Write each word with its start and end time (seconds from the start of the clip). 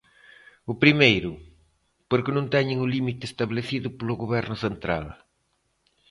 O 0.71 0.73
primeiro, 0.83 1.31
porque 2.09 2.31
non 2.35 2.45
teñen 2.53 2.77
o 2.85 2.91
límite 2.95 3.23
establecido 3.31 3.87
polo 3.97 4.19
Goberno 4.23 4.55
central. 4.65 5.05